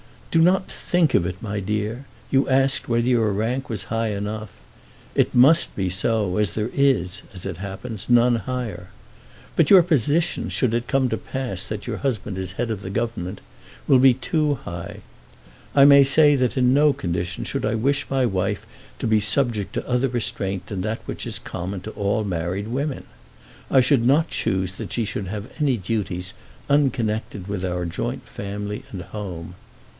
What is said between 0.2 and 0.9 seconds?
"Do not